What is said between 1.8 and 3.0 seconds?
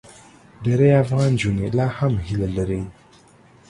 هم هیله لري.